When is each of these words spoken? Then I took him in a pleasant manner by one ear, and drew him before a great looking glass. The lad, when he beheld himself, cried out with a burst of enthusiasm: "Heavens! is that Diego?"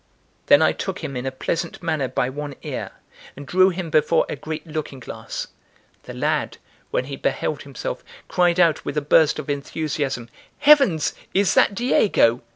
Then 0.47 0.63
I 0.63 0.71
took 0.71 1.03
him 1.03 1.15
in 1.15 1.27
a 1.27 1.31
pleasant 1.31 1.83
manner 1.83 2.07
by 2.07 2.27
one 2.27 2.55
ear, 2.63 2.89
and 3.35 3.45
drew 3.45 3.69
him 3.69 3.91
before 3.91 4.25
a 4.27 4.35
great 4.35 4.65
looking 4.65 4.99
glass. 4.99 5.49
The 6.05 6.13
lad, 6.15 6.57
when 6.89 7.05
he 7.05 7.15
beheld 7.15 7.61
himself, 7.61 8.03
cried 8.27 8.59
out 8.59 8.83
with 8.83 8.97
a 8.97 9.01
burst 9.01 9.37
of 9.37 9.47
enthusiasm: 9.47 10.29
"Heavens! 10.57 11.13
is 11.35 11.53
that 11.53 11.75
Diego?" 11.75 12.41